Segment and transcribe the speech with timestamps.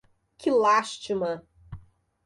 [0.39, 1.31] Que lástima!